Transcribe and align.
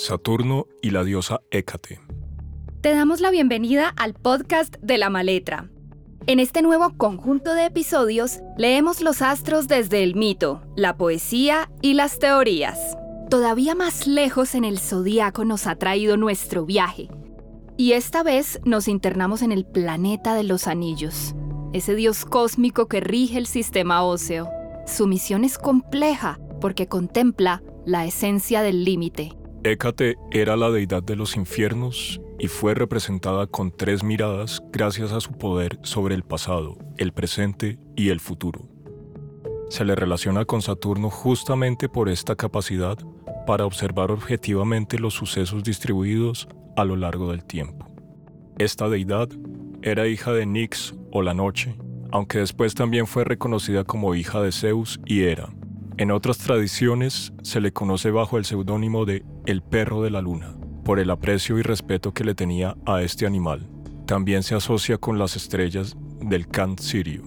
Saturno 0.00 0.66
y 0.80 0.92
la 0.92 1.04
diosa 1.04 1.42
Hécate. 1.50 2.00
Te 2.80 2.94
damos 2.94 3.20
la 3.20 3.30
bienvenida 3.30 3.92
al 3.98 4.14
podcast 4.14 4.76
de 4.80 4.96
la 4.96 5.10
Maletra. 5.10 5.68
En 6.26 6.40
este 6.40 6.62
nuevo 6.62 6.96
conjunto 6.96 7.52
de 7.52 7.66
episodios 7.66 8.40
leemos 8.56 9.02
los 9.02 9.20
astros 9.20 9.68
desde 9.68 10.02
el 10.02 10.14
mito, 10.14 10.62
la 10.74 10.96
poesía 10.96 11.70
y 11.82 11.92
las 11.92 12.18
teorías. 12.18 12.96
Todavía 13.28 13.74
más 13.74 14.06
lejos 14.06 14.54
en 14.54 14.64
el 14.64 14.78
zodiaco 14.78 15.44
nos 15.44 15.66
ha 15.66 15.76
traído 15.76 16.16
nuestro 16.16 16.64
viaje. 16.64 17.10
Y 17.76 17.92
esta 17.92 18.22
vez 18.22 18.58
nos 18.64 18.88
internamos 18.88 19.42
en 19.42 19.52
el 19.52 19.66
planeta 19.66 20.34
de 20.34 20.44
los 20.44 20.66
anillos, 20.66 21.34
ese 21.74 21.94
dios 21.94 22.24
cósmico 22.24 22.88
que 22.88 23.00
rige 23.00 23.36
el 23.36 23.46
sistema 23.46 24.02
óseo. 24.02 24.48
Su 24.86 25.06
misión 25.06 25.44
es 25.44 25.58
compleja 25.58 26.40
porque 26.58 26.88
contempla 26.88 27.62
la 27.84 28.06
esencia 28.06 28.62
del 28.62 28.84
límite. 28.84 29.36
Hécate 29.62 30.16
era 30.30 30.56
la 30.56 30.70
deidad 30.70 31.02
de 31.02 31.16
los 31.16 31.36
infiernos 31.36 32.18
y 32.38 32.48
fue 32.48 32.74
representada 32.74 33.46
con 33.46 33.70
tres 33.70 34.02
miradas 34.02 34.62
gracias 34.72 35.12
a 35.12 35.20
su 35.20 35.32
poder 35.32 35.78
sobre 35.82 36.14
el 36.14 36.22
pasado, 36.22 36.78
el 36.96 37.12
presente 37.12 37.78
y 37.94 38.08
el 38.08 38.20
futuro. 38.20 38.66
Se 39.68 39.84
le 39.84 39.94
relaciona 39.94 40.46
con 40.46 40.62
Saturno 40.62 41.10
justamente 41.10 41.90
por 41.90 42.08
esta 42.08 42.36
capacidad 42.36 42.96
para 43.46 43.66
observar 43.66 44.10
objetivamente 44.10 44.98
los 44.98 45.12
sucesos 45.12 45.62
distribuidos 45.62 46.48
a 46.74 46.86
lo 46.86 46.96
largo 46.96 47.30
del 47.30 47.44
tiempo. 47.44 47.86
Esta 48.58 48.88
deidad 48.88 49.28
era 49.82 50.08
hija 50.08 50.32
de 50.32 50.46
Nix 50.46 50.94
o 51.12 51.20
la 51.20 51.34
noche, 51.34 51.76
aunque 52.10 52.38
después 52.38 52.74
también 52.74 53.06
fue 53.06 53.24
reconocida 53.24 53.84
como 53.84 54.14
hija 54.14 54.40
de 54.40 54.52
Zeus 54.52 55.00
y 55.04 55.20
Hera. 55.24 55.50
En 56.00 56.10
otras 56.10 56.38
tradiciones 56.38 57.34
se 57.42 57.60
le 57.60 57.74
conoce 57.74 58.10
bajo 58.10 58.38
el 58.38 58.46
seudónimo 58.46 59.04
de 59.04 59.22
el 59.44 59.60
perro 59.60 60.00
de 60.00 60.08
la 60.08 60.22
luna, 60.22 60.56
por 60.82 60.98
el 60.98 61.10
aprecio 61.10 61.58
y 61.58 61.62
respeto 61.62 62.14
que 62.14 62.24
le 62.24 62.34
tenía 62.34 62.74
a 62.86 63.02
este 63.02 63.26
animal. 63.26 63.68
También 64.06 64.42
se 64.42 64.54
asocia 64.54 64.96
con 64.96 65.18
las 65.18 65.36
estrellas 65.36 65.98
del 66.22 66.48
Cant 66.48 66.80
Sirio. 66.80 67.24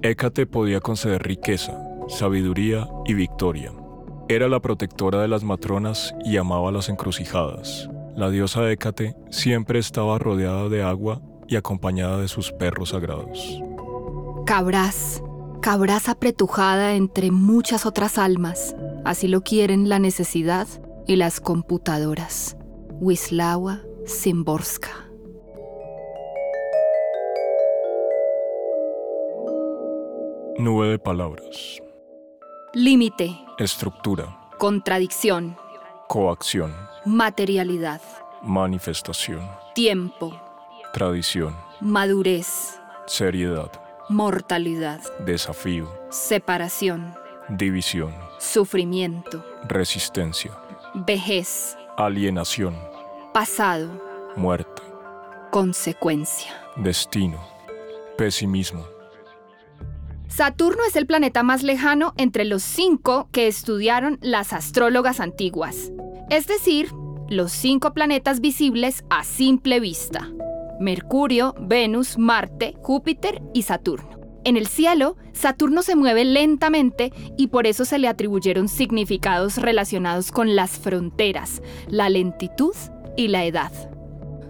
Hécate 0.00 0.46
podía 0.46 0.78
conceder 0.78 1.24
riqueza, 1.24 1.76
sabiduría 2.06 2.86
y 3.04 3.14
victoria. 3.14 3.72
Era 4.28 4.46
la 4.46 4.60
protectora 4.60 5.20
de 5.20 5.26
las 5.26 5.42
matronas 5.42 6.14
y 6.24 6.36
amaba 6.36 6.70
las 6.70 6.88
encrucijadas. 6.88 7.90
La 8.14 8.30
diosa 8.30 8.70
Hécate 8.70 9.16
siempre 9.30 9.80
estaba 9.80 10.20
rodeada 10.20 10.68
de 10.68 10.84
agua 10.84 11.20
y 11.48 11.56
acompañada 11.56 12.20
de 12.20 12.28
sus 12.28 12.52
perros 12.52 12.90
sagrados. 12.90 13.60
Cabraz, 14.46 15.20
cabraz 15.60 16.08
apretujada 16.08 16.94
entre 16.94 17.30
muchas 17.30 17.86
otras 17.86 18.18
almas, 18.18 18.76
así 19.04 19.28
lo 19.28 19.42
quieren 19.42 19.88
la 19.88 19.98
necesidad 19.98 20.66
y 21.06 21.16
las 21.16 21.40
computadoras. 21.40 22.56
Wislawa 23.00 23.80
Simborska. 24.06 24.90
Nube 30.58 30.88
de 30.88 30.98
palabras. 30.98 31.80
Límite. 32.74 33.38
Estructura. 33.58 34.50
Contradicción. 34.58 35.56
Coacción. 36.08 36.74
Materialidad. 37.04 38.00
Manifestación. 38.42 39.48
Tiempo. 39.74 40.34
Tradición. 40.92 41.54
Madurez. 41.80 42.80
Seriedad. 43.06 43.70
Mortalidad. 44.08 45.02
Desafío. 45.26 45.86
Separación. 46.08 47.14
División. 47.50 48.14
Sufrimiento. 48.38 49.44
Resistencia. 49.68 50.50
Vejez. 50.94 51.76
Alienación. 51.98 52.74
Pasado. 53.34 53.90
Muerte. 54.34 54.80
Consecuencia. 55.50 56.50
Destino. 56.76 57.38
Pesimismo. 58.16 58.86
Saturno 60.28 60.82
es 60.88 60.96
el 60.96 61.06
planeta 61.06 61.42
más 61.42 61.62
lejano 61.62 62.14
entre 62.16 62.46
los 62.46 62.62
cinco 62.62 63.28
que 63.30 63.46
estudiaron 63.46 64.18
las 64.22 64.54
astrólogas 64.54 65.20
antiguas, 65.20 65.92
es 66.30 66.46
decir, 66.46 66.90
los 67.28 67.52
cinco 67.52 67.92
planetas 67.92 68.40
visibles 68.40 69.04
a 69.10 69.24
simple 69.24 69.80
vista. 69.80 70.30
Mercurio, 70.80 71.54
Venus, 71.60 72.18
Marte, 72.18 72.74
Júpiter 72.82 73.42
y 73.52 73.62
Saturno. 73.62 74.18
En 74.44 74.56
el 74.56 74.66
cielo, 74.66 75.16
Saturno 75.32 75.82
se 75.82 75.96
mueve 75.96 76.24
lentamente 76.24 77.12
y 77.36 77.48
por 77.48 77.66
eso 77.66 77.84
se 77.84 77.98
le 77.98 78.08
atribuyeron 78.08 78.68
significados 78.68 79.58
relacionados 79.58 80.30
con 80.30 80.56
las 80.56 80.78
fronteras, 80.78 81.60
la 81.88 82.08
lentitud 82.08 82.74
y 83.16 83.28
la 83.28 83.44
edad. 83.44 83.72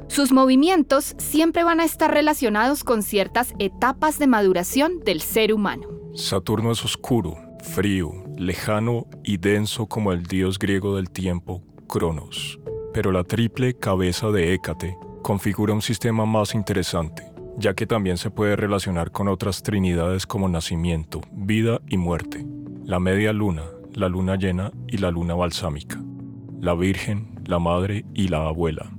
Sus 0.08 0.32
movimientos 0.32 1.14
siempre 1.18 1.64
van 1.64 1.80
a 1.80 1.84
estar 1.84 2.12
relacionados 2.12 2.84
con 2.84 3.02
ciertas 3.02 3.54
etapas 3.58 4.18
de 4.18 4.26
maduración 4.26 5.00
del 5.00 5.20
ser 5.20 5.52
humano. 5.52 5.88
Saturno 6.14 6.72
es 6.72 6.84
oscuro, 6.84 7.36
frío, 7.62 8.12
lejano 8.36 9.06
y 9.24 9.38
denso 9.38 9.86
como 9.86 10.12
el 10.12 10.22
dios 10.24 10.58
griego 10.58 10.96
del 10.96 11.10
tiempo, 11.10 11.62
Cronos. 11.88 12.58
Pero 12.92 13.12
la 13.12 13.24
triple 13.24 13.74
cabeza 13.74 14.30
de 14.30 14.54
Hécate 14.54 14.96
configura 15.28 15.74
un 15.74 15.82
sistema 15.82 16.24
más 16.24 16.54
interesante, 16.54 17.22
ya 17.58 17.74
que 17.74 17.86
también 17.86 18.16
se 18.16 18.30
puede 18.30 18.56
relacionar 18.56 19.10
con 19.10 19.28
otras 19.28 19.62
trinidades 19.62 20.24
como 20.24 20.48
nacimiento, 20.48 21.20
vida 21.32 21.82
y 21.86 21.98
muerte, 21.98 22.46
la 22.86 22.98
media 22.98 23.34
luna, 23.34 23.64
la 23.92 24.08
luna 24.08 24.36
llena 24.36 24.72
y 24.86 24.96
la 24.96 25.10
luna 25.10 25.34
balsámica, 25.34 26.00
la 26.62 26.72
Virgen, 26.72 27.42
la 27.44 27.58
Madre 27.58 28.06
y 28.14 28.28
la 28.28 28.46
Abuela. 28.46 28.90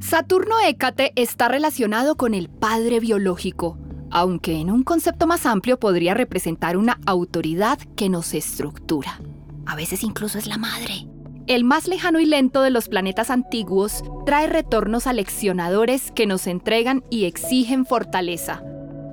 Saturno 0.00 0.56
Hécate 0.62 1.14
está 1.16 1.48
relacionado 1.48 2.16
con 2.16 2.34
el 2.34 2.50
padre 2.50 3.00
biológico, 3.00 3.78
aunque 4.10 4.60
en 4.60 4.70
un 4.70 4.82
concepto 4.82 5.26
más 5.26 5.46
amplio 5.46 5.80
podría 5.80 6.12
representar 6.12 6.76
una 6.76 7.00
autoridad 7.06 7.78
que 7.96 8.10
nos 8.10 8.34
estructura. 8.34 9.18
A 9.64 9.76
veces 9.76 10.02
incluso 10.02 10.36
es 10.36 10.46
la 10.46 10.58
madre. 10.58 11.08
El 11.46 11.62
más 11.64 11.88
lejano 11.88 12.20
y 12.20 12.24
lento 12.24 12.62
de 12.62 12.70
los 12.70 12.88
planetas 12.88 13.28
antiguos 13.28 14.02
trae 14.24 14.46
retornos 14.46 15.06
aleccionadores 15.06 16.10
que 16.10 16.26
nos 16.26 16.46
entregan 16.46 17.04
y 17.10 17.26
exigen 17.26 17.84
fortaleza. 17.84 18.62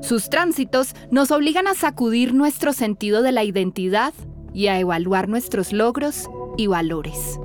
Sus 0.02 0.30
tránsitos 0.30 0.96
nos 1.12 1.32
obligan 1.32 1.68
a 1.68 1.74
sacudir 1.74 2.34
nuestro 2.34 2.72
sentido 2.72 3.22
de 3.22 3.34
la 3.34 3.44
identidad 3.44 4.14
y 4.54 4.68
a 4.68 4.80
evaluar 4.80 5.28
nuestros 5.28 5.74
logros 5.74 6.30
y 6.58 6.68
valores. 6.68 7.38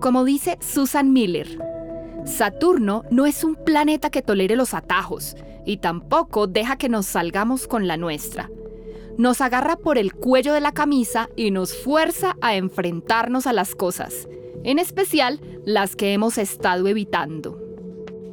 Como 0.00 0.24
dice 0.24 0.56
Susan 0.62 1.12
Miller, 1.12 1.58
Saturno 2.24 3.04
no 3.10 3.26
es 3.26 3.44
un 3.44 3.54
planeta 3.54 4.08
que 4.08 4.22
tolere 4.22 4.56
los 4.56 4.72
atajos 4.72 5.36
y 5.66 5.76
tampoco 5.76 6.46
deja 6.46 6.76
que 6.76 6.88
nos 6.88 7.04
salgamos 7.04 7.66
con 7.66 7.86
la 7.86 7.98
nuestra. 7.98 8.48
Nos 9.16 9.40
agarra 9.40 9.76
por 9.76 9.96
el 9.96 10.12
cuello 10.12 10.54
de 10.54 10.60
la 10.60 10.72
camisa 10.72 11.28
y 11.36 11.52
nos 11.52 11.72
fuerza 11.72 12.36
a 12.40 12.56
enfrentarnos 12.56 13.46
a 13.46 13.52
las 13.52 13.76
cosas, 13.76 14.28
en 14.64 14.80
especial 14.80 15.40
las 15.64 15.94
que 15.94 16.12
hemos 16.12 16.36
estado 16.36 16.88
evitando. 16.88 17.60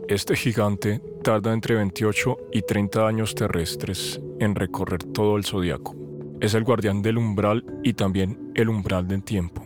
Este 0.08 0.36
gigante 0.36 1.00
tarda 1.24 1.54
entre 1.54 1.76
28 1.76 2.38
y 2.52 2.64
30 2.64 3.08
años 3.08 3.36
terrestres 3.36 4.20
en 4.40 4.56
recorrer 4.56 5.04
todo 5.04 5.38
el 5.38 5.46
zodiaco. 5.46 5.96
Es 6.40 6.56
el 6.56 6.64
guardián 6.64 7.04
del 7.04 7.20
umbral 7.20 7.64
y 7.84 7.94
también 7.94 8.52
el 8.56 8.70
umbral 8.70 9.08
del 9.08 9.24
tiempo. 9.24 9.64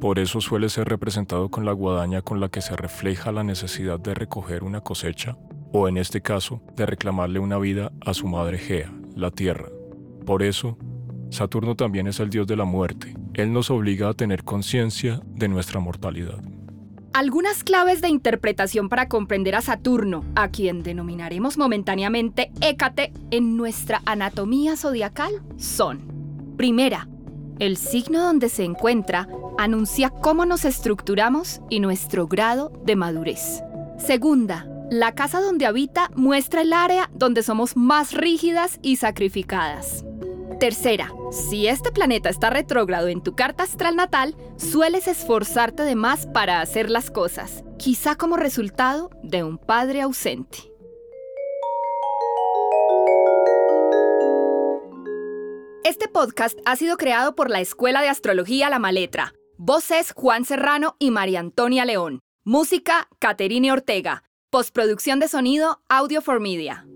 Por 0.00 0.18
eso 0.18 0.40
suele 0.40 0.68
ser 0.68 0.88
representado 0.88 1.48
con 1.48 1.64
la 1.64 1.72
guadaña 1.72 2.22
con 2.22 2.40
la 2.40 2.48
que 2.48 2.60
se 2.60 2.74
refleja 2.76 3.30
la 3.30 3.44
necesidad 3.44 4.00
de 4.00 4.14
recoger 4.14 4.64
una 4.64 4.80
cosecha, 4.80 5.38
o 5.72 5.86
en 5.88 5.96
este 5.96 6.20
caso, 6.20 6.60
de 6.74 6.86
reclamarle 6.86 7.38
una 7.38 7.58
vida 7.58 7.92
a 8.04 8.12
su 8.14 8.26
madre 8.26 8.58
Gea, 8.58 8.92
la 9.14 9.30
tierra. 9.30 9.75
Por 10.26 10.42
eso, 10.42 10.76
Saturno 11.30 11.76
también 11.76 12.08
es 12.08 12.20
el 12.20 12.30
dios 12.30 12.46
de 12.46 12.56
la 12.56 12.64
muerte. 12.64 13.14
Él 13.34 13.52
nos 13.52 13.70
obliga 13.70 14.08
a 14.08 14.14
tener 14.14 14.42
conciencia 14.42 15.22
de 15.24 15.48
nuestra 15.48 15.80
mortalidad. 15.80 16.42
Algunas 17.12 17.64
claves 17.64 18.02
de 18.02 18.08
interpretación 18.08 18.88
para 18.88 19.08
comprender 19.08 19.54
a 19.54 19.62
Saturno, 19.62 20.24
a 20.34 20.48
quien 20.48 20.82
denominaremos 20.82 21.56
momentáneamente 21.56 22.50
Hécate 22.60 23.12
en 23.30 23.56
nuestra 23.56 24.02
anatomía 24.04 24.76
zodiacal, 24.76 25.42
son: 25.56 26.00
primera, 26.56 27.08
el 27.58 27.76
signo 27.76 28.20
donde 28.20 28.48
se 28.48 28.64
encuentra 28.64 29.28
anuncia 29.58 30.10
cómo 30.10 30.44
nos 30.44 30.64
estructuramos 30.64 31.60
y 31.70 31.80
nuestro 31.80 32.26
grado 32.26 32.72
de 32.84 32.96
madurez. 32.96 33.62
Segunda, 33.96 34.66
la 34.90 35.12
casa 35.14 35.40
donde 35.40 35.66
habita 35.66 36.10
muestra 36.16 36.62
el 36.62 36.72
área 36.72 37.10
donde 37.14 37.42
somos 37.42 37.76
más 37.76 38.12
rígidas 38.12 38.78
y 38.82 38.96
sacrificadas. 38.96 40.04
Tercera, 40.58 41.12
si 41.30 41.66
este 41.66 41.92
planeta 41.92 42.30
está 42.30 42.48
retrógrado 42.48 43.08
en 43.08 43.22
tu 43.22 43.34
carta 43.34 43.64
astral 43.64 43.94
natal, 43.94 44.34
sueles 44.56 45.06
esforzarte 45.06 45.82
de 45.82 45.94
más 45.94 46.26
para 46.26 46.62
hacer 46.62 46.88
las 46.88 47.10
cosas, 47.10 47.62
quizá 47.78 48.16
como 48.16 48.36
resultado 48.36 49.10
de 49.22 49.44
un 49.44 49.58
padre 49.58 50.00
ausente. 50.00 50.72
Este 55.84 56.08
podcast 56.08 56.58
ha 56.64 56.74
sido 56.76 56.96
creado 56.96 57.34
por 57.34 57.50
la 57.50 57.60
Escuela 57.60 58.00
de 58.00 58.08
Astrología 58.08 58.70
La 58.70 58.78
Maletra 58.78 59.34
Voces 59.58 60.12
Juan 60.14 60.44
Serrano 60.44 60.96
y 60.98 61.10
María 61.10 61.40
Antonia 61.40 61.86
León. 61.86 62.20
Música 62.44 63.08
Caterine 63.18 63.72
Ortega. 63.72 64.22
Postproducción 64.50 65.18
de 65.18 65.28
sonido 65.28 65.82
Audio 65.88 66.20
for 66.20 66.40
Media. 66.40 66.86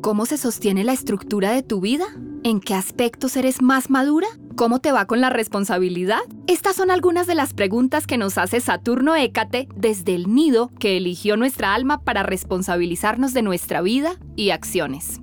¿Cómo 0.00 0.24
se 0.24 0.36
sostiene 0.36 0.84
la 0.84 0.92
estructura 0.92 1.50
de 1.50 1.64
tu 1.64 1.80
vida? 1.80 2.06
¿En 2.48 2.60
qué 2.60 2.72
aspectos 2.72 3.36
eres 3.36 3.60
más 3.60 3.90
madura? 3.90 4.26
¿Cómo 4.56 4.78
te 4.78 4.90
va 4.90 5.04
con 5.04 5.20
la 5.20 5.28
responsabilidad? 5.28 6.20
Estas 6.46 6.76
son 6.76 6.90
algunas 6.90 7.26
de 7.26 7.34
las 7.34 7.52
preguntas 7.52 8.06
que 8.06 8.16
nos 8.16 8.38
hace 8.38 8.60
Saturno 8.60 9.14
Hécate 9.14 9.68
desde 9.76 10.14
el 10.14 10.34
nido 10.34 10.70
que 10.80 10.96
eligió 10.96 11.36
nuestra 11.36 11.74
alma 11.74 12.04
para 12.04 12.22
responsabilizarnos 12.22 13.34
de 13.34 13.42
nuestra 13.42 13.82
vida 13.82 14.14
y 14.34 14.48
acciones. 14.48 15.20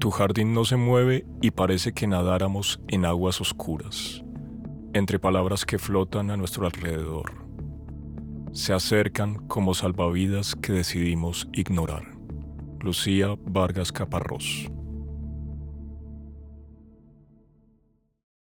Tu 0.00 0.10
jardín 0.10 0.52
no 0.52 0.64
se 0.64 0.74
mueve 0.74 1.24
y 1.40 1.52
parece 1.52 1.92
que 1.92 2.08
nadáramos 2.08 2.80
en 2.88 3.04
aguas 3.04 3.40
oscuras, 3.40 4.24
entre 4.94 5.20
palabras 5.20 5.64
que 5.64 5.78
flotan 5.78 6.32
a 6.32 6.36
nuestro 6.36 6.66
alrededor. 6.66 7.34
Se 8.50 8.72
acercan 8.72 9.46
como 9.46 9.74
salvavidas 9.74 10.56
que 10.56 10.72
decidimos 10.72 11.46
ignorar. 11.52 12.02
Lucía 12.80 13.36
Vargas 13.44 13.92
Caparrós. 13.92 14.73